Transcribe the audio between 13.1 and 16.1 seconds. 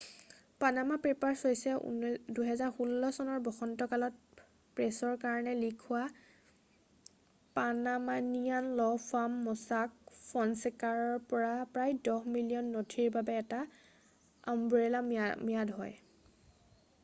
বাবে এটা আমব্ৰেলা ম্যাদ হয়।""